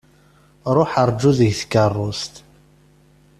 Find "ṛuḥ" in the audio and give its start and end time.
0.77-0.91